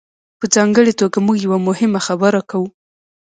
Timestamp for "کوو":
2.49-2.67